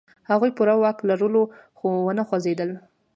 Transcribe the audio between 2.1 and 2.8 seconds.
نه خوځېدل.